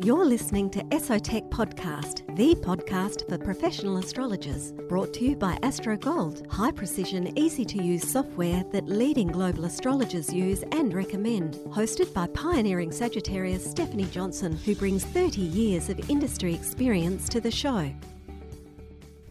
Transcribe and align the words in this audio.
You're 0.00 0.24
listening 0.24 0.70
to 0.70 0.84
Esotech 0.84 1.50
Podcast, 1.50 2.24
the 2.36 2.54
podcast 2.54 3.28
for 3.28 3.36
professional 3.36 3.96
astrologers, 3.96 4.70
brought 4.88 5.12
to 5.14 5.24
you 5.24 5.34
by 5.34 5.56
AstroGold, 5.64 6.48
high 6.52 6.70
precision, 6.70 7.36
easy 7.36 7.64
to 7.64 7.82
use 7.82 8.08
software 8.08 8.62
that 8.70 8.86
leading 8.86 9.26
global 9.26 9.64
astrologers 9.64 10.32
use 10.32 10.62
and 10.70 10.94
recommend. 10.94 11.54
Hosted 11.70 12.14
by 12.14 12.28
pioneering 12.28 12.92
Sagittarius 12.92 13.68
Stephanie 13.68 14.04
Johnson, 14.04 14.56
who 14.58 14.76
brings 14.76 15.04
30 15.04 15.40
years 15.40 15.88
of 15.88 16.08
industry 16.08 16.54
experience 16.54 17.28
to 17.30 17.40
the 17.40 17.50
show. 17.50 17.92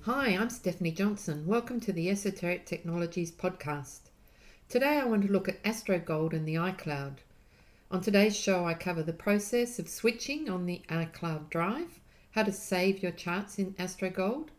Hi, 0.02 0.32
I'm 0.32 0.50
Stephanie 0.50 0.92
Johnson. 0.92 1.46
Welcome 1.48 1.80
to 1.80 1.94
the 1.94 2.10
Esoteric 2.10 2.66
Technologies 2.66 3.32
podcast. 3.32 4.10
Today 4.68 5.00
I 5.00 5.06
want 5.06 5.22
to 5.22 5.32
look 5.32 5.48
at 5.48 5.64
AstroGold 5.64 6.34
and 6.34 6.46
the 6.46 6.56
iCloud. 6.56 7.20
On 7.90 8.02
today's 8.02 8.36
show, 8.36 8.66
I 8.66 8.74
cover 8.74 9.02
the 9.02 9.14
process 9.14 9.80
of 9.80 9.88
switching 9.88 10.50
on 10.50 10.66
the 10.66 10.82
iCloud 10.90 11.50
Drive, 11.50 12.02
how 12.32 12.44
to 12.44 12.52
save 12.52 13.02
your 13.02 13.14
charts 13.14 13.58
in 13.60 13.76
AstroGold, 13.76 14.50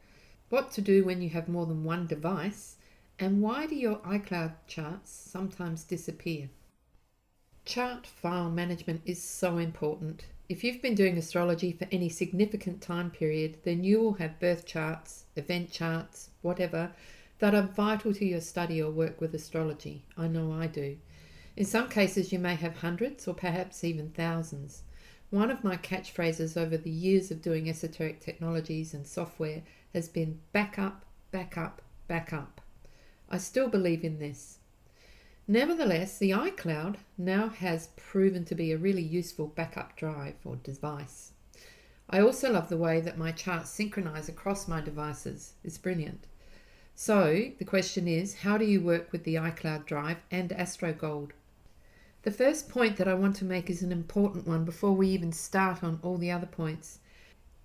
what 0.49 0.71
to 0.73 0.81
do 0.81 1.05
when 1.05 1.21
you 1.21 1.29
have 1.29 1.47
more 1.47 1.67
than 1.67 1.85
one 1.85 2.07
device, 2.07 2.77
and 3.19 3.43
why 3.43 3.67
do 3.67 3.75
your 3.75 3.97
iCloud 3.97 4.55
charts 4.67 5.11
sometimes 5.11 5.85
disappear. 5.85 6.49
Chart 7.67 8.07
file 8.07 8.49
management 8.49 9.03
is 9.05 9.23
so 9.23 9.59
important. 9.59 10.25
If 10.49 10.65
you've 10.65 10.81
been 10.81 10.95
doing 10.95 11.19
astrology 11.19 11.73
for 11.73 11.87
any 11.93 12.09
significant 12.09 12.81
time 12.81 13.11
period, 13.11 13.59
then 13.63 13.85
you 13.85 14.01
will 14.01 14.15
have 14.15 14.41
birth 14.41 14.65
charts, 14.65 15.27
event 15.37 15.71
charts, 15.71 16.31
whatever, 16.41 16.93
that 17.41 17.55
are 17.55 17.61
vital 17.61 18.15
to 18.15 18.25
your 18.25 18.41
study 18.41 18.81
or 18.81 18.91
work 18.91 19.21
with 19.21 19.35
astrology. 19.35 20.07
I 20.17 20.29
know 20.29 20.51
I 20.51 20.67
do. 20.67 20.97
In 21.59 21.65
some 21.65 21.89
cases, 21.89 22.33
you 22.33 22.39
may 22.39 22.55
have 22.55 22.77
hundreds 22.77 23.27
or 23.27 23.35
perhaps 23.35 23.83
even 23.83 24.11
thousands. 24.11 24.85
One 25.31 25.51
of 25.51 25.65
my 25.65 25.77
catchphrases 25.77 26.57
over 26.57 26.77
the 26.77 26.89
years 26.89 27.33
of 27.33 27.43
doing 27.43 27.69
esoteric 27.69 28.21
technologies 28.21 28.95
and 28.95 29.05
software 29.05 29.63
has 29.93 30.09
been 30.09 30.39
back 30.53 30.79
up, 30.79 31.05
back 31.33 31.59
up, 31.59 31.83
back 32.07 32.33
up. 32.33 32.61
I 33.29 33.39
still 33.39 33.67
believe 33.67 34.05
in 34.05 34.21
this. 34.21 34.59
Nevertheless, 35.49 36.17
the 36.17 36.31
iCloud 36.31 36.95
now 37.19 37.49
has 37.49 37.89
proven 37.97 38.45
to 38.45 38.55
be 38.55 38.71
a 38.71 38.79
really 38.79 39.03
useful 39.03 39.49
backup 39.49 39.97
drive 39.97 40.37
or 40.45 40.55
device. 40.55 41.33
I 42.09 42.21
also 42.21 42.53
love 42.53 42.69
the 42.69 42.77
way 42.77 43.01
that 43.01 43.19
my 43.19 43.33
charts 43.33 43.71
synchronize 43.71 44.29
across 44.29 44.69
my 44.69 44.81
devices. 44.81 45.55
It's 45.65 45.77
brilliant. 45.77 46.29
So, 46.95 47.51
the 47.59 47.65
question 47.65 48.07
is 48.07 48.43
how 48.43 48.59
do 48.59 48.65
you 48.65 48.81
work 48.81 49.11
with 49.11 49.25
the 49.25 49.35
iCloud 49.35 49.87
Drive 49.87 50.19
and 50.31 50.51
AstroGold? 50.51 51.31
The 52.23 52.31
first 52.33 52.69
point 52.69 52.97
that 52.97 53.07
I 53.07 53.15
want 53.15 53.37
to 53.37 53.45
make 53.45 53.71
is 53.71 53.81
an 53.83 53.93
important 53.93 54.45
one 54.45 54.65
before 54.65 54.93
we 54.93 55.09
even 55.11 55.31
start 55.31 55.85
on 55.85 56.01
all 56.03 56.19
the 56.19 56.33
other 56.33 56.47
points. 56.47 56.99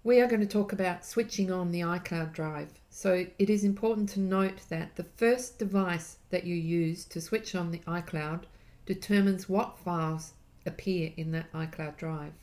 We 0.03 0.21
are 0.21 0.27
going 0.27 0.41
to 0.41 0.47
talk 0.47 0.71
about 0.71 1.03
switching 1.03 1.51
on 1.51 1.71
the 1.71 1.79
iCloud 1.79 2.33
Drive. 2.33 2.79
So 2.91 3.25
it 3.39 3.49
is 3.49 3.63
important 3.63 4.09
to 4.09 4.19
note 4.19 4.67
that 4.69 4.95
the 4.95 5.05
first 5.05 5.57
device 5.57 6.17
that 6.29 6.43
you 6.43 6.55
use 6.55 7.03
to 7.05 7.19
switch 7.19 7.55
on 7.55 7.71
the 7.71 7.79
iCloud 7.79 8.43
determines 8.85 9.49
what 9.49 9.79
files 9.79 10.33
appear 10.67 11.13
in 11.17 11.31
that 11.31 11.51
iCloud 11.53 11.97
Drive. 11.97 12.33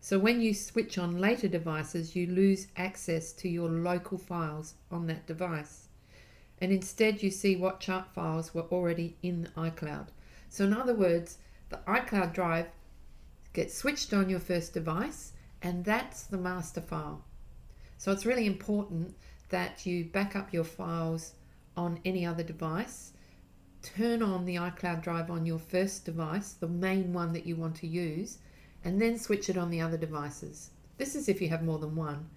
So 0.00 0.18
when 0.18 0.40
you 0.40 0.52
switch 0.54 0.98
on 0.98 1.20
later 1.20 1.46
devices, 1.46 2.16
you 2.16 2.26
lose 2.26 2.66
access 2.76 3.32
to 3.34 3.48
your 3.48 3.68
local 3.68 4.18
files 4.18 4.74
on 4.90 5.06
that 5.06 5.26
device. 5.26 5.86
And 6.60 6.72
instead, 6.72 7.22
you 7.22 7.30
see 7.30 7.54
what 7.54 7.78
chart 7.78 8.08
files 8.12 8.52
were 8.52 8.62
already 8.72 9.16
in 9.22 9.42
the 9.42 9.48
iCloud. 9.50 10.08
So, 10.48 10.64
in 10.64 10.72
other 10.72 10.94
words, 10.94 11.38
the 11.68 11.80
iCloud 11.86 12.32
Drive 12.32 12.66
gets 13.52 13.74
switched 13.74 14.12
on 14.12 14.28
your 14.28 14.40
first 14.40 14.72
device, 14.72 15.32
and 15.62 15.84
that's 15.84 16.24
the 16.24 16.38
master 16.38 16.80
file. 16.80 17.24
So, 17.98 18.12
it's 18.12 18.26
really 18.26 18.46
important 18.46 19.14
that 19.50 19.86
you 19.86 20.04
back 20.04 20.36
up 20.36 20.52
your 20.52 20.64
files 20.64 21.34
on 21.76 22.00
any 22.04 22.26
other 22.26 22.42
device. 22.42 23.12
Turn 23.82 24.22
on 24.22 24.44
the 24.44 24.56
iCloud 24.56 25.02
Drive 25.02 25.30
on 25.30 25.46
your 25.46 25.58
first 25.58 26.04
device, 26.04 26.52
the 26.52 26.68
main 26.68 27.12
one 27.12 27.32
that 27.32 27.46
you 27.46 27.56
want 27.56 27.76
to 27.76 27.86
use, 27.86 28.38
and 28.84 29.00
then 29.00 29.18
switch 29.18 29.48
it 29.48 29.56
on 29.56 29.70
the 29.70 29.80
other 29.80 29.96
devices. 29.96 30.70
This 30.96 31.14
is 31.14 31.28
if 31.28 31.40
you 31.40 31.48
have 31.48 31.62
more 31.62 31.78
than 31.78 31.94
one. 31.94 32.28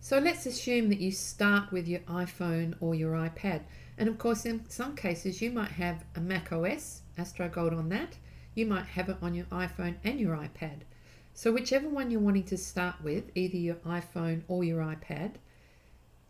So 0.00 0.18
let's 0.18 0.46
assume 0.46 0.88
that 0.88 1.00
you 1.00 1.12
start 1.12 1.70
with 1.70 1.86
your 1.86 2.00
iPhone 2.00 2.74
or 2.80 2.94
your 2.94 3.12
iPad. 3.12 3.62
And 3.98 4.08
of 4.08 4.16
course, 4.16 4.46
in 4.46 4.64
some 4.70 4.96
cases, 4.96 5.42
you 5.42 5.50
might 5.50 5.72
have 5.72 6.04
a 6.16 6.20
Mac 6.20 6.52
OS, 6.52 7.02
AstroGold 7.20 7.76
on 7.76 7.88
that. 7.90 8.16
You 8.54 8.66
might 8.66 8.86
have 8.86 9.08
it 9.08 9.18
on 9.20 9.34
your 9.34 9.46
iPhone 9.46 9.96
and 10.02 10.18
your 10.18 10.36
iPad. 10.36 10.80
So, 11.34 11.52
whichever 11.52 11.88
one 11.88 12.10
you're 12.10 12.20
wanting 12.20 12.44
to 12.44 12.56
start 12.56 12.96
with, 13.02 13.30
either 13.34 13.56
your 13.56 13.76
iPhone 13.76 14.42
or 14.48 14.64
your 14.64 14.82
iPad, 14.82 15.34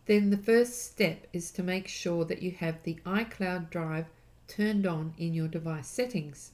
then 0.06 0.30
the 0.30 0.36
first 0.36 0.84
step 0.84 1.26
is 1.32 1.50
to 1.52 1.62
make 1.62 1.88
sure 1.88 2.24
that 2.24 2.42
you 2.42 2.50
have 2.50 2.82
the 2.82 2.98
iCloud 3.06 3.70
Drive 3.70 4.06
turned 4.48 4.86
on 4.86 5.14
in 5.16 5.32
your 5.32 5.48
device 5.48 5.88
settings. 5.88 6.52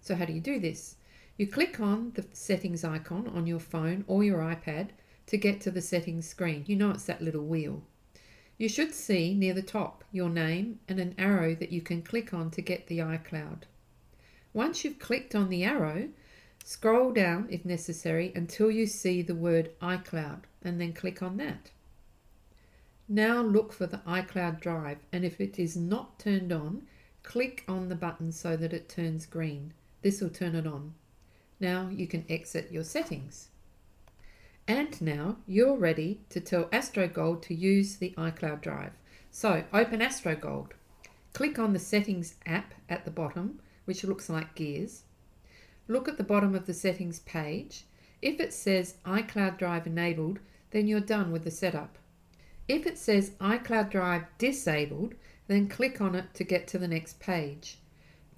So, 0.00 0.14
how 0.14 0.24
do 0.24 0.32
you 0.32 0.40
do 0.40 0.60
this? 0.60 0.96
You 1.36 1.46
click 1.46 1.80
on 1.80 2.12
the 2.14 2.24
settings 2.32 2.84
icon 2.84 3.26
on 3.28 3.46
your 3.46 3.60
phone 3.60 4.04
or 4.06 4.24
your 4.24 4.38
iPad 4.38 4.90
to 5.26 5.36
get 5.36 5.60
to 5.62 5.70
the 5.70 5.82
settings 5.82 6.26
screen. 6.26 6.64
You 6.66 6.76
know 6.76 6.92
it's 6.92 7.04
that 7.04 7.20
little 7.20 7.44
wheel. 7.44 7.82
You 8.58 8.68
should 8.70 8.94
see 8.94 9.34
near 9.34 9.52
the 9.52 9.62
top 9.62 10.02
your 10.12 10.30
name 10.30 10.80
and 10.88 10.98
an 10.98 11.14
arrow 11.18 11.54
that 11.54 11.72
you 11.72 11.82
can 11.82 12.00
click 12.00 12.32
on 12.32 12.50
to 12.52 12.62
get 12.62 12.86
the 12.86 12.98
iCloud. 12.98 13.64
Once 14.54 14.82
you've 14.82 14.98
clicked 14.98 15.34
on 15.34 15.50
the 15.50 15.62
arrow, 15.62 16.08
scroll 16.64 17.12
down 17.12 17.46
if 17.50 17.66
necessary 17.66 18.32
until 18.34 18.70
you 18.70 18.86
see 18.86 19.20
the 19.20 19.34
word 19.34 19.78
iCloud 19.80 20.44
and 20.62 20.80
then 20.80 20.94
click 20.94 21.22
on 21.22 21.36
that. 21.36 21.70
Now 23.08 23.42
look 23.42 23.72
for 23.72 23.86
the 23.86 24.00
iCloud 24.06 24.60
Drive 24.60 24.98
and 25.12 25.24
if 25.24 25.38
it 25.40 25.58
is 25.58 25.76
not 25.76 26.18
turned 26.18 26.50
on, 26.50 26.86
click 27.22 27.62
on 27.68 27.90
the 27.90 27.94
button 27.94 28.32
so 28.32 28.56
that 28.56 28.72
it 28.72 28.88
turns 28.88 29.26
green. 29.26 29.74
This 30.00 30.22
will 30.22 30.30
turn 30.30 30.54
it 30.54 30.66
on. 30.66 30.94
Now 31.60 31.88
you 31.88 32.06
can 32.06 32.24
exit 32.30 32.72
your 32.72 32.84
settings. 32.84 33.48
And 34.68 35.00
now 35.00 35.36
you're 35.46 35.76
ready 35.76 36.20
to 36.30 36.40
tell 36.40 36.64
AstroGold 36.66 37.42
to 37.42 37.54
use 37.54 37.96
the 37.96 38.14
iCloud 38.18 38.62
Drive. 38.62 38.92
So 39.30 39.62
open 39.72 40.00
AstroGold. 40.00 40.70
Click 41.32 41.58
on 41.58 41.72
the 41.72 41.78
Settings 41.78 42.34
app 42.46 42.74
at 42.88 43.04
the 43.04 43.10
bottom, 43.10 43.60
which 43.84 44.02
looks 44.02 44.28
like 44.28 44.56
gears. 44.56 45.02
Look 45.86 46.08
at 46.08 46.16
the 46.16 46.24
bottom 46.24 46.56
of 46.56 46.66
the 46.66 46.74
settings 46.74 47.20
page. 47.20 47.84
If 48.20 48.40
it 48.40 48.52
says 48.52 48.96
iCloud 49.04 49.56
Drive 49.56 49.86
enabled, 49.86 50.40
then 50.72 50.88
you're 50.88 51.00
done 51.00 51.30
with 51.30 51.44
the 51.44 51.50
setup. 51.50 51.96
If 52.66 52.86
it 52.86 52.98
says 52.98 53.30
iCloud 53.40 53.90
Drive 53.90 54.24
disabled, 54.38 55.14
then 55.46 55.68
click 55.68 56.00
on 56.00 56.16
it 56.16 56.34
to 56.34 56.42
get 56.42 56.66
to 56.68 56.78
the 56.78 56.88
next 56.88 57.20
page. 57.20 57.78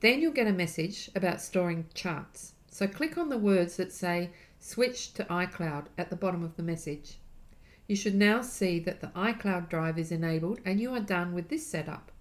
Then 0.00 0.20
you'll 0.20 0.32
get 0.32 0.46
a 0.46 0.52
message 0.52 1.10
about 1.14 1.40
storing 1.40 1.86
charts. 1.94 2.52
So 2.70 2.86
click 2.86 3.16
on 3.16 3.30
the 3.30 3.38
words 3.38 3.76
that 3.76 3.92
say 3.92 4.30
Switch 4.60 5.12
to 5.14 5.24
iCloud 5.24 5.86
at 5.96 6.10
the 6.10 6.16
bottom 6.16 6.42
of 6.42 6.56
the 6.56 6.62
message. 6.62 7.18
You 7.86 7.96
should 7.96 8.14
now 8.14 8.42
see 8.42 8.78
that 8.80 9.00
the 9.00 9.08
iCloud 9.08 9.68
drive 9.68 9.98
is 9.98 10.12
enabled 10.12 10.60
and 10.64 10.80
you 10.80 10.92
are 10.92 11.00
done 11.00 11.32
with 11.32 11.48
this 11.48 11.66
setup. 11.66 12.12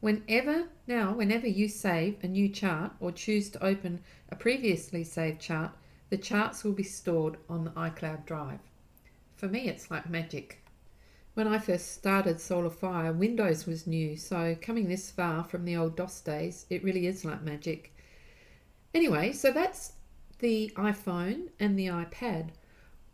Whenever 0.00 0.68
now, 0.86 1.14
whenever 1.14 1.46
you 1.46 1.68
save 1.68 2.22
a 2.22 2.28
new 2.28 2.48
chart 2.48 2.92
or 3.00 3.12
choose 3.12 3.50
to 3.50 3.64
open 3.64 4.00
a 4.30 4.36
previously 4.36 5.04
saved 5.04 5.40
chart, 5.40 5.72
the 6.08 6.18
charts 6.18 6.64
will 6.64 6.72
be 6.72 6.82
stored 6.82 7.36
on 7.48 7.64
the 7.64 7.70
iCloud 7.70 8.26
drive. 8.26 8.60
For 9.36 9.46
me, 9.48 9.68
it's 9.68 9.90
like 9.90 10.10
magic. 10.10 10.62
When 11.34 11.46
I 11.46 11.58
first 11.58 11.92
started 11.92 12.40
Solar 12.40 12.70
Fire, 12.70 13.12
Windows 13.12 13.64
was 13.64 13.86
new, 13.86 14.16
so 14.16 14.56
coming 14.60 14.88
this 14.88 15.10
far 15.10 15.44
from 15.44 15.64
the 15.64 15.76
old 15.76 15.96
DOS 15.96 16.20
days, 16.20 16.66
it 16.68 16.82
really 16.82 17.06
is 17.06 17.24
like 17.24 17.42
magic. 17.42 17.94
Anyway, 18.92 19.32
so 19.32 19.52
that's 19.52 19.92
the 20.40 20.72
iPhone 20.74 21.48
and 21.60 21.78
the 21.78 21.86
iPad. 21.86 22.48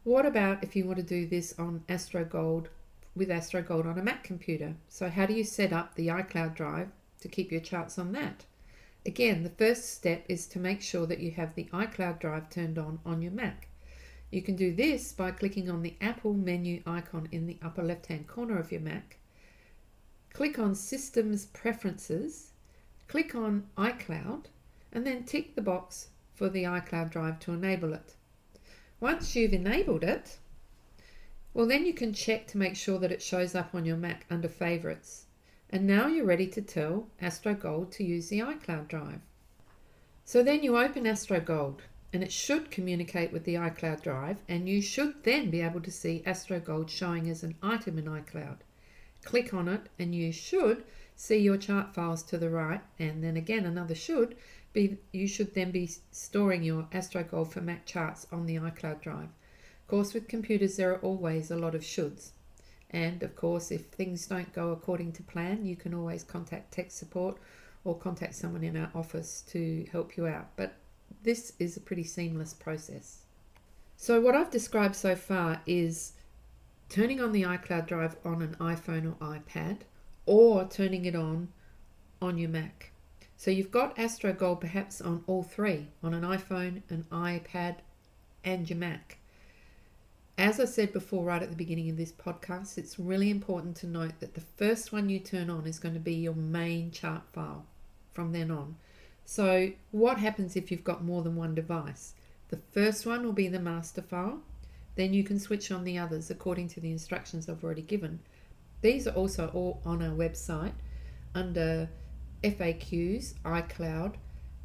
What 0.05 0.25
about 0.25 0.63
if 0.63 0.77
you 0.77 0.85
want 0.85 0.99
to 0.99 1.03
do 1.03 1.27
this 1.27 1.53
on 1.59 1.83
Astro 1.89 2.25
Gold 2.25 2.69
with 3.17 3.33
Astro 3.33 3.63
Gold 3.63 3.85
on 3.85 3.99
a 3.99 4.03
Mac 4.03 4.23
computer? 4.23 4.77
So, 4.89 5.09
how 5.09 5.27
do 5.27 5.35
you 5.35 5.43
set 5.43 5.73
up 5.73 5.95
the 5.95 6.07
iCloud 6.07 6.55
drive 6.55 6.89
to 7.21 7.29
keep 7.29 7.51
your 7.51 7.61
charts 7.61 7.99
on 7.99 8.13
that? 8.13 8.45
Again, 9.05 9.43
the 9.43 9.51
first 9.51 9.93
step 9.93 10.25
is 10.29 10.47
to 10.47 10.61
make 10.61 10.81
sure 10.81 11.05
that 11.07 11.19
you 11.19 11.33
have 11.33 11.57
the 11.57 11.69
iCloud 11.73 12.21
drive 12.21 12.49
turned 12.49 12.79
on 12.79 13.01
on 13.05 13.23
your 13.23 13.33
Mac. 13.33 13.67
You 14.31 14.43
can 14.43 14.55
do 14.55 14.73
this 14.73 15.13
by 15.13 15.33
clicking 15.33 15.69
on 15.69 15.83
the 15.83 15.95
Apple 16.01 16.33
menu 16.33 16.81
icon 16.87 17.29
in 17.33 17.47
the 17.47 17.59
upper 17.61 17.83
left 17.83 18.07
hand 18.07 18.29
corner 18.29 18.57
of 18.57 18.71
your 18.71 18.83
Mac. 18.83 19.19
Click 20.33 20.61
on 20.61 20.77
Systems 20.77 21.47
Preferences, 21.47 22.53
click 23.09 23.35
on 23.35 23.67
iCloud, 23.77 24.45
and 24.93 25.05
then 25.05 25.25
tick 25.25 25.57
the 25.57 25.63
box 25.63 26.09
for 26.37 26.49
the 26.49 26.63
iCloud 26.63 27.11
Drive 27.11 27.41
to 27.41 27.53
enable 27.53 27.93
it. 27.93 28.15
Once 29.01 29.35
you've 29.35 29.53
enabled 29.53 30.05
it, 30.05 30.39
well, 31.53 31.67
then 31.67 31.85
you 31.85 31.95
can 31.95 32.13
check 32.13 32.47
to 32.49 32.59
make 32.59 32.77
sure 32.77 32.99
that 33.01 33.11
it 33.11 33.23
shows 33.23 33.55
up 33.55 33.75
on 33.75 33.85
your 33.85 33.97
Mac 33.97 34.27
under 34.31 34.49
Favorites. 34.49 35.25
And 35.71 35.87
now 35.87 36.07
you're 36.07 36.25
ready 36.25 36.47
to 36.49 36.63
tell 36.63 37.09
Astro 37.21 37.55
Gold 37.55 37.91
to 37.93 38.05
use 38.05 38.29
the 38.29 38.39
iCloud 38.39 38.87
Drive. 38.87 39.21
So 40.25 40.43
then 40.43 40.63
you 40.63 40.79
open 40.79 41.07
Astro 41.07 41.41
Gold 41.41 41.83
and 42.13 42.23
it 42.23 42.33
should 42.33 42.71
communicate 42.71 43.33
with 43.33 43.45
the 43.45 43.57
iCloud 43.57 44.03
Drive, 44.03 44.39
and 44.49 44.69
you 44.69 44.81
should 44.81 45.23
then 45.25 45.51
be 45.51 45.61
able 45.61 45.81
to 45.81 45.91
see 45.91 46.23
Astro 46.25 46.61
Gold 46.61 46.89
showing 46.89 47.29
as 47.29 47.43
an 47.43 47.57
item 47.63 47.99
in 47.99 48.05
iCloud. 48.05 48.59
Click 49.25 49.53
on 49.53 49.69
it, 49.69 49.89
and 49.99 50.15
you 50.15 50.33
should 50.33 50.85
see 51.17 51.39
your 51.39 51.57
chart 51.57 51.95
files 51.95 52.23
to 52.23 52.39
the 52.39 52.51
right, 52.51 52.83
and 52.99 53.25
then 53.25 53.37
again 53.37 53.65
another 53.65 53.95
should 53.95 54.37
be 54.73 54.99
you 55.11 55.27
should 55.27 55.55
then 55.55 55.71
be 55.71 55.91
storing 56.11 56.63
your 56.63 56.83
AstroGold 56.93 57.51
for 57.51 57.63
Mac 57.63 57.87
charts 57.87 58.27
on 58.31 58.45
the 58.45 58.57
iCloud 58.57 59.01
Drive. 59.01 59.31
Of 59.81 59.89
course, 59.89 60.13
with 60.13 60.29
computers 60.29 60.77
there 60.77 60.93
are 60.93 60.99
always 60.99 61.51
a 61.51 61.57
lot 61.57 61.75
of 61.75 61.81
shoulds. 61.81 62.31
And 62.91 63.23
of 63.23 63.35
course, 63.35 63.71
if 63.71 63.87
things 63.87 64.27
don't 64.27 64.53
go 64.53 64.71
according 64.71 65.13
to 65.13 65.23
plan, 65.23 65.65
you 65.65 65.77
can 65.77 65.95
always 65.95 66.23
contact 66.23 66.73
tech 66.73 66.91
support 66.91 67.39
or 67.85 67.97
contact 67.97 68.35
someone 68.35 68.63
in 68.63 68.77
our 68.77 68.91
office 68.95 69.43
to 69.49 69.87
help 69.91 70.17
you 70.17 70.27
out. 70.27 70.51
But 70.57 70.75
this 71.23 71.53
is 71.59 71.77
a 71.77 71.81
pretty 71.81 72.05
seamless 72.05 72.53
process. 72.53 73.23
So, 73.97 74.21
what 74.21 74.35
I've 74.35 74.51
described 74.51 74.95
so 74.95 75.17
far 75.17 75.63
is 75.67 76.13
turning 76.89 77.21
on 77.21 77.33
the 77.33 77.43
iCloud 77.43 77.87
Drive 77.87 78.17
on 78.25 78.43
an 78.43 78.57
iPhone 78.61 79.07
or 79.07 79.27
iPad 79.27 79.79
or 80.27 80.67
turning 80.67 81.05
it 81.05 81.15
on 81.15 81.49
on 82.21 82.37
your 82.37 82.51
Mac. 82.51 82.91
So, 83.39 83.51
you've 83.51 83.71
got 83.71 83.99
Astro 83.99 84.33
Gold 84.33 84.61
perhaps 84.61 85.01
on 85.01 85.23
all 85.27 85.43
three 85.43 85.89
on 86.03 86.15
an 86.15 86.23
iPhone, 86.23 86.83
an 86.91 87.07
iPad, 87.11 87.77
and 88.45 88.69
your 88.69 88.79
Mac. 88.79 89.19
As 90.39 90.61
I 90.61 90.67
said 90.67 90.93
before, 90.93 91.25
right 91.25 91.43
at 91.43 91.49
the 91.49 91.57
beginning 91.57 91.89
of 91.89 91.97
this 91.97 92.13
podcast, 92.13 92.77
it's 92.77 92.99
really 92.99 93.31
important 93.31 93.77
to 93.77 93.87
note 93.87 94.21
that 94.21 94.35
the 94.35 94.43
first 94.43 94.93
one 94.93 95.09
you 95.09 95.19
turn 95.19 95.49
on 95.49 95.67
is 95.67 95.79
going 95.79 95.95
to 95.95 96.01
be 96.01 96.15
your 96.15 96.35
main 96.35 96.91
chart 96.91 97.23
file 97.33 97.65
from 98.13 98.33
then 98.33 98.51
on. 98.51 98.77
So, 99.25 99.73
what 99.93 100.19
happens 100.19 100.55
if 100.55 100.71
you've 100.71 100.85
got 100.85 101.05
more 101.05 101.23
than 101.23 101.37
one 101.37 101.55
device? 101.55 102.15
The 102.49 102.59
first 102.73 103.07
one 103.07 103.25
will 103.25 103.33
be 103.33 103.49
the 103.49 103.59
master 103.59 104.03
file, 104.03 104.41
then 104.95 105.13
you 105.13 105.25
can 105.25 105.39
switch 105.39 105.73
on 105.73 105.85
the 105.85 105.99
others 105.99 106.31
according 106.31 106.69
to 106.69 106.81
the 106.81 106.91
instructions 106.91 107.49
I've 107.49 107.65
already 107.65 107.83
given. 107.83 108.21
These 108.81 109.07
are 109.07 109.15
also 109.15 109.51
all 109.55 109.81
on 109.85 110.03
our 110.03 110.15
website 110.15 110.73
under 111.35 111.89
FAQs, 112.43 113.35
iCloud, 113.45 114.15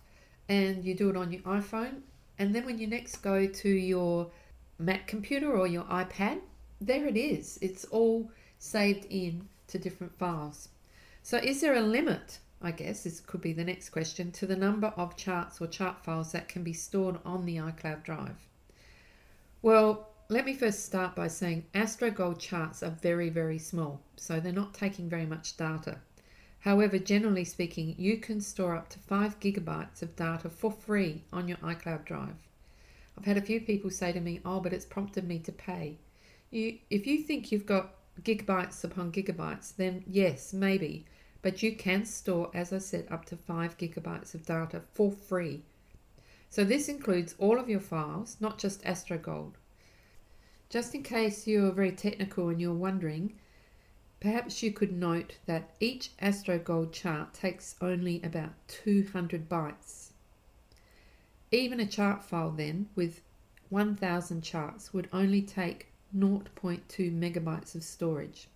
and 0.47 0.85
you 0.85 0.93
do 0.93 1.09
it 1.09 1.17
on 1.17 1.31
your 1.31 1.41
iPhone, 1.43 2.01
and 2.37 2.53
then 2.53 2.65
when 2.65 2.77
you 2.77 2.87
next 2.87 3.17
go 3.17 3.47
to 3.47 3.69
your 3.69 4.29
Mac 4.77 5.07
computer 5.07 5.51
or 5.51 5.67
your 5.67 5.83
iPad, 5.85 6.41
there 6.79 7.07
it 7.07 7.17
is. 7.17 7.57
It's 7.61 7.85
all 7.85 8.31
saved 8.59 9.05
in 9.09 9.47
to 9.67 9.79
different 9.79 10.17
files. 10.17 10.69
So, 11.23 11.37
is 11.37 11.61
there 11.61 11.75
a 11.75 11.81
limit? 11.81 12.39
I 12.63 12.71
guess 12.71 13.03
this 13.03 13.19
could 13.19 13.41
be 13.41 13.53
the 13.53 13.63
next 13.63 13.89
question 13.89 14.31
to 14.33 14.45
the 14.45 14.55
number 14.55 14.93
of 14.95 15.17
charts 15.17 15.59
or 15.59 15.67
chart 15.67 16.03
files 16.03 16.31
that 16.31 16.47
can 16.47 16.63
be 16.63 16.73
stored 16.73 17.17
on 17.25 17.45
the 17.45 17.57
iCloud 17.57 18.03
Drive. 18.03 18.47
Well, 19.63 20.07
let 20.29 20.45
me 20.45 20.53
first 20.53 20.85
start 20.85 21.15
by 21.15 21.27
saying 21.27 21.65
AstroGold 21.73 22.39
charts 22.39 22.83
are 22.83 22.97
very, 23.01 23.29
very 23.29 23.57
small, 23.57 24.01
so 24.15 24.39
they're 24.39 24.53
not 24.53 24.73
taking 24.73 25.09
very 25.09 25.25
much 25.25 25.57
data. 25.57 25.97
However, 26.59 26.99
generally 26.99 27.43
speaking, 27.43 27.95
you 27.97 28.17
can 28.17 28.39
store 28.39 28.75
up 28.75 28.89
to 28.89 28.99
5 28.99 29.39
gigabytes 29.39 30.03
of 30.03 30.15
data 30.15 30.49
for 30.49 30.71
free 30.71 31.23
on 31.33 31.47
your 31.47 31.57
iCloud 31.57 32.05
Drive. 32.05 32.47
I've 33.17 33.25
had 33.25 33.37
a 33.37 33.41
few 33.41 33.59
people 33.59 33.89
say 33.89 34.13
to 34.13 34.19
me, 34.19 34.39
oh, 34.45 34.59
but 34.59 34.71
it's 34.71 34.85
prompted 34.85 35.27
me 35.27 35.39
to 35.39 35.51
pay. 35.51 35.97
You, 36.51 36.77
if 36.89 37.07
you 37.07 37.23
think 37.23 37.51
you've 37.51 37.65
got 37.65 37.95
gigabytes 38.21 38.83
upon 38.83 39.11
gigabytes, 39.11 39.75
then 39.75 40.03
yes, 40.07 40.53
maybe. 40.53 41.05
But 41.41 41.63
you 41.63 41.75
can 41.75 42.05
store, 42.05 42.51
as 42.53 42.71
I 42.71 42.77
said, 42.77 43.07
up 43.09 43.25
to 43.25 43.35
5 43.35 43.77
gigabytes 43.77 44.35
of 44.35 44.45
data 44.45 44.81
for 44.93 45.11
free. 45.11 45.63
So 46.49 46.63
this 46.63 46.89
includes 46.89 47.35
all 47.39 47.59
of 47.59 47.69
your 47.69 47.79
files, 47.79 48.37
not 48.39 48.57
just 48.57 48.83
AstroGold. 48.83 49.53
Just 50.69 50.93
in 50.93 51.03
case 51.03 51.47
you're 51.47 51.71
very 51.71 51.91
technical 51.91 52.49
and 52.49 52.61
you're 52.61 52.73
wondering, 52.73 53.33
perhaps 54.19 54.61
you 54.61 54.71
could 54.71 54.91
note 54.91 55.37
that 55.45 55.71
each 55.79 56.15
AstroGold 56.17 56.91
chart 56.91 57.33
takes 57.33 57.75
only 57.81 58.21
about 58.23 58.53
200 58.67 59.49
bytes. 59.49 60.11
Even 61.51 61.79
a 61.79 61.87
chart 61.87 62.23
file 62.23 62.51
then 62.51 62.87
with 62.95 63.21
1000 63.69 64.41
charts 64.41 64.93
would 64.93 65.09
only 65.11 65.41
take 65.41 65.87
0.2 66.15 66.81
megabytes 67.17 67.75
of 67.75 67.83
storage. 67.83 68.47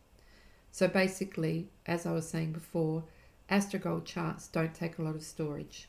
So 0.75 0.89
basically, 0.89 1.69
as 1.85 2.05
I 2.05 2.11
was 2.11 2.27
saying 2.27 2.51
before, 2.51 3.05
AstroGold 3.49 4.03
charts 4.03 4.49
don't 4.49 4.73
take 4.73 4.97
a 4.97 5.03
lot 5.03 5.15
of 5.15 5.23
storage. 5.23 5.87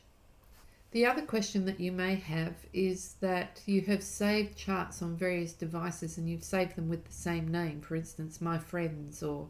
The 0.91 1.05
other 1.05 1.23
question 1.23 1.65
that 1.65 1.81
you 1.81 1.91
may 1.91 2.15
have 2.15 2.55
is 2.71 3.15
that 3.19 3.61
you 3.65 3.81
have 3.81 4.01
saved 4.01 4.55
charts 4.55 5.01
on 5.01 5.17
various 5.17 5.51
devices 5.51 6.17
and 6.17 6.29
you've 6.29 6.45
saved 6.45 6.77
them 6.77 6.87
with 6.87 7.03
the 7.03 7.11
same 7.11 7.49
name, 7.49 7.81
for 7.81 7.97
instance, 7.97 8.39
My 8.39 8.57
Friends, 8.57 9.21
or 9.21 9.49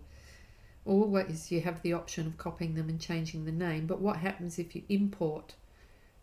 always 0.88 1.52
you 1.52 1.62
have 1.62 1.84
the 1.84 1.94
option 1.94 2.26
of 2.26 2.40
copying 2.40 2.74
them 2.74 2.90
and 2.90 3.00
changing 3.00 3.46
the 3.46 3.52
name. 3.52 3.86
But 3.86 4.02
what 4.02 4.18
happens 4.18 4.58
if 4.58 4.76
you 4.76 4.82
import 4.90 5.54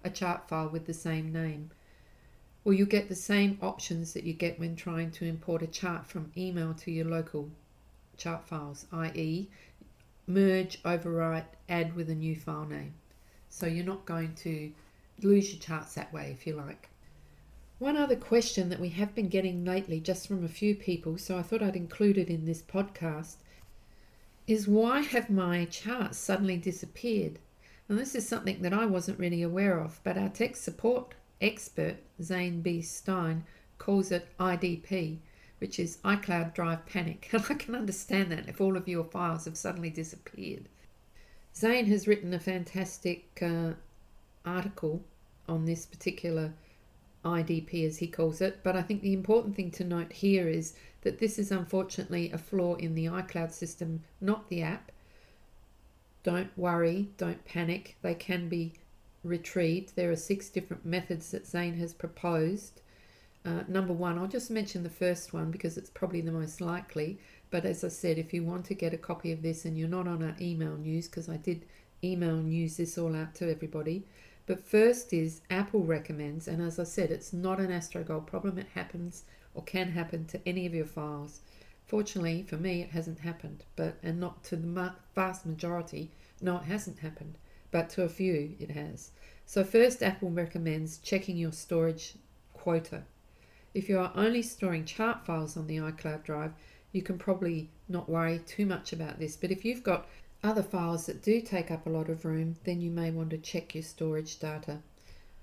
a 0.03 0.11
chart 0.11 0.49
file 0.49 0.71
with 0.71 0.87
the 0.87 0.93
same 0.93 1.33
name? 1.33 1.71
Well, 2.65 2.75
you 2.75 2.85
get 2.85 3.09
the 3.09 3.15
same 3.15 3.59
options 3.63 4.13
that 4.15 4.25
you 4.25 4.33
get 4.33 4.59
when 4.59 4.75
trying 4.75 5.13
to 5.13 5.25
import 5.25 5.63
a 5.63 5.69
chart 5.69 6.05
from 6.05 6.33
email 6.37 6.75
to 6.75 6.91
your 6.91 7.07
local 7.07 7.51
chart 8.17 8.47
files, 8.47 8.87
i.e., 8.93 9.49
merge, 10.27 10.83
overwrite, 10.83 11.45
add 11.69 11.95
with 11.95 12.09
a 12.09 12.15
new 12.15 12.37
file 12.37 12.67
name. 12.67 12.95
So 13.49 13.67
you're 13.67 13.85
not 13.85 14.07
going 14.07 14.35
to 14.37 14.73
lose 15.23 15.53
your 15.53 15.61
charts 15.61 15.95
that 15.95 16.13
way 16.13 16.31
if 16.31 16.47
you 16.47 16.55
like. 16.55 16.89
One 17.79 17.97
other 17.97 18.17
question 18.17 18.69
that 18.69 18.81
we 18.81 18.91
have 18.91 19.15
been 19.15 19.29
getting 19.29 19.65
lately, 19.65 20.01
just 20.01 20.27
from 20.29 20.45
a 20.45 20.49
few 20.49 20.75
people, 20.75 21.19
so 21.19 21.37
I 21.37 21.43
thought 21.43 21.63
I'd 21.63 21.77
include 21.77 22.19
it 22.19 22.29
in 22.29 22.47
this 22.47 22.63
podcast, 22.63 23.37
is 24.47 24.69
why 24.69 25.01
have 25.01 25.29
my 25.29 25.65
charts 25.67 26.19
suddenly 26.19 26.57
disappeared? 26.57 27.39
And 27.89 27.99
this 27.99 28.15
is 28.15 28.27
something 28.27 28.63
that 28.63 28.73
I 28.73 28.87
wasn't 28.87 29.19
really 29.19 29.43
aware 29.43 29.79
of, 29.79 30.01
but 30.05 30.17
our 30.17 30.29
tech 30.29 30.57
support 30.57 31.15
expert, 31.41 31.97
Zane 32.23 32.63
B. 32.63 32.81
Stein, 32.81 33.45
calls 33.79 34.11
it 34.11 34.29
IDP, 34.39 35.19
which 35.65 35.79
is 35.79 35.97
iCloud 36.05 36.53
Drive 36.53 36.85
Panic. 36.85 37.27
And 37.33 37.43
I 37.49 37.55
can 37.55 37.75
understand 37.75 38.31
that 38.31 38.51
if 38.51 38.61
all 38.61 38.77
of 38.77 38.87
your 38.87 39.05
files 39.05 39.47
have 39.47 39.57
suddenly 39.57 39.89
disappeared. 39.89 40.69
Zane 41.57 41.87
has 41.87 42.07
written 42.07 42.35
a 42.35 42.39
fantastic 42.39 43.39
uh, 43.41 43.73
article 44.45 45.03
on 45.49 45.65
this 45.65 45.87
particular 45.87 46.53
IDP, 47.25 47.87
as 47.87 47.97
he 47.97 48.07
calls 48.07 48.43
it. 48.43 48.59
But 48.63 48.77
I 48.77 48.83
think 48.83 49.01
the 49.01 49.15
important 49.15 49.57
thing 49.57 49.71
to 49.71 49.85
note 49.85 50.13
here 50.13 50.51
is 50.51 50.75
that 51.01 51.19
this 51.19 51.39
is 51.39 51.51
unfortunately 51.51 52.31
a 52.31 52.37
flaw 52.37 52.75
in 52.75 52.95
the 52.95 53.07
iCloud 53.07 53.51
system, 53.51 54.03
not 54.21 54.51
the 54.51 54.61
app. 54.61 54.93
Don't 56.25 56.51
worry, 56.59 57.09
don't 57.17 57.43
panic, 57.47 57.97
they 58.03 58.15
can 58.15 58.51
be 58.51 58.75
retrieved. 59.23 59.97
There 59.97 60.11
are 60.11 60.17
six 60.17 60.51
different 60.51 60.85
methods 60.85 61.31
that 61.31 61.47
Zane 61.47 61.79
has 61.79 61.95
proposed. 61.95 62.83
Uh, 63.45 63.63
number 63.69 63.93
one, 63.93 64.19
I'll 64.19 64.27
just 64.27 64.51
mention 64.51 64.83
the 64.83 64.91
first 64.91 65.33
one 65.33 65.51
because 65.51 65.77
it's 65.77 65.91
probably 65.91 66.23
the 66.23 66.33
most 66.33 66.61
likely. 66.61 67.19
But 67.51 67.65
as 67.67 67.85
I 67.85 67.89
said, 67.89 68.19
if 68.19 68.33
you 68.33 68.43
want 68.43 68.65
to 68.67 68.75
get 68.75 68.95
a 68.95 68.99
copy 68.99 69.33
of 69.33 69.43
this 69.43 69.65
and 69.65 69.79
you're 69.79 69.89
not 69.89 70.09
on 70.09 70.23
our 70.23 70.35
email 70.41 70.77
news, 70.77 71.09
because 71.09 71.29
I 71.29 71.37
did 71.37 71.67
email 72.03 72.37
news 72.37 72.77
this 72.77 72.97
all 72.99 73.15
out 73.15 73.35
to 73.37 73.51
everybody. 73.51 74.05
But 74.47 74.67
first 74.67 75.13
is 75.13 75.41
Apple 75.51 75.85
recommends, 75.85 76.49
and 76.49 76.61
as 76.61 76.79
I 76.79 76.85
said, 76.85 77.11
it's 77.11 77.33
not 77.33 77.61
an 77.61 77.69
AstroGold 77.71 78.27
problem. 78.27 78.59
It 78.59 78.67
happens 78.75 79.25
or 79.55 79.63
can 79.63 79.93
happen 79.93 80.27
to 80.27 80.41
any 80.47 80.67
of 80.67 80.75
your 80.75 80.85
files. 80.85 81.41
Fortunately 81.87 82.43
for 82.43 82.57
me, 82.57 82.83
it 82.83 82.91
hasn't 82.91 83.21
happened, 83.21 83.65
but 83.77 83.97
and 84.03 84.19
not 84.19 84.43
to 84.45 84.57
the 84.57 84.93
vast 85.15 85.47
majority. 85.47 86.11
No, 86.41 86.57
it 86.57 86.65
hasn't 86.65 86.99
happened, 86.99 87.39
but 87.71 87.89
to 87.91 88.03
a 88.03 88.09
few 88.09 88.55
it 88.59 88.71
has. 88.71 89.13
So 89.47 89.65
first, 89.65 90.03
Apple 90.03 90.31
recommends 90.31 90.99
checking 90.99 91.37
your 91.37 91.53
storage 91.53 92.15
quota. 92.53 93.05
If 93.75 93.89
you 93.89 93.99
are 93.99 94.13
only 94.15 94.41
storing 94.41 94.85
chart 94.85 95.27
files 95.27 95.57
on 95.57 95.67
the 95.67 95.79
iCloud 95.79 96.23
drive, 96.23 96.53
you 96.93 97.03
can 97.03 97.19
probably 97.19 97.71
not 97.89 98.09
worry 98.09 98.39
too 98.39 98.65
much 98.65 98.93
about 98.93 99.19
this. 99.19 99.37
But 99.37 99.51
if 99.51 99.65
you've 99.65 99.83
got 99.83 100.07
other 100.43 100.63
files 100.63 101.07
that 101.07 101.23
do 101.23 101.41
take 101.41 101.71
up 101.71 101.85
a 101.85 101.91
lot 101.91 102.09
of 102.09 102.25
room, 102.25 102.57
then 102.65 102.81
you 102.81 102.91
may 102.91 103.11
want 103.11 103.31
to 103.31 103.39
check 103.39 103.75
your 103.75 103.83
storage 103.83 104.39
data. 104.39 104.79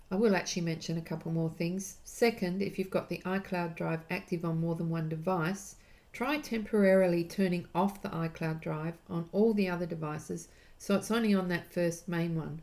I 0.09 0.15
will 0.15 0.35
actually 0.35 0.63
mention 0.63 0.97
a 0.97 1.01
couple 1.01 1.31
more 1.31 1.49
things. 1.49 1.97
Second, 2.03 2.61
if 2.61 2.79
you've 2.79 2.89
got 2.89 3.09
the 3.09 3.21
iCloud 3.25 3.75
drive 3.75 4.01
active 4.09 4.45
on 4.45 4.61
more 4.61 4.75
than 4.75 4.89
one 4.89 5.09
device, 5.09 5.75
try 6.13 6.37
temporarily 6.37 7.23
turning 7.23 7.67
off 7.75 8.01
the 8.01 8.09
iCloud 8.09 8.61
drive 8.61 8.95
on 9.09 9.29
all 9.31 9.53
the 9.53 9.69
other 9.69 9.85
devices 9.85 10.47
so 10.81 10.95
it's 10.95 11.11
only 11.11 11.31
on 11.31 11.47
that 11.49 11.71
first 11.71 12.07
main 12.07 12.35
one. 12.35 12.59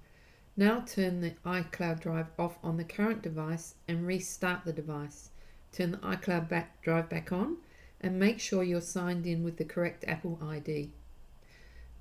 Now 0.57 0.81
turn 0.81 1.21
the 1.21 1.35
iCloud 1.47 2.01
drive 2.01 2.27
off 2.37 2.59
on 2.65 2.77
the 2.77 2.83
current 2.83 3.23
device 3.23 3.77
and 3.87 4.07
restart 4.07 4.65
the 4.65 4.73
device. 4.73 5.31
Turn 5.73 5.93
the 5.93 5.99
iCloud 5.99 6.49
back, 6.49 6.83
drive 6.83 7.09
back 7.09 7.33
on 7.33 7.59
and 8.01 8.19
make 8.19 8.41
sure 8.41 8.63
you're 8.63 8.81
signed 8.81 9.27
in 9.27 9.43
with 9.43 9.57
the 9.57 9.65
correct 9.65 10.05
Apple 10.07 10.39
ID. 10.43 10.91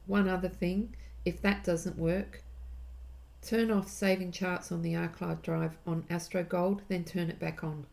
One 0.06 0.30
other 0.30 0.50
thing, 0.50 0.96
if 1.26 1.42
that 1.42 1.64
doesn't 1.64 1.98
work, 1.98 2.44
turn 3.42 3.72
off 3.72 3.90
saving 3.90 4.32
charts 4.32 4.72
on 4.72 4.82
the 4.82 4.94
iCloud 4.94 5.42
drive 5.42 5.78
on 5.86 6.06
Astro 6.10 6.44
Gold, 6.44 6.82
then 6.88 7.04
turn 7.04 7.30
it 7.30 7.40
back 7.40 7.64
on. 7.64 7.86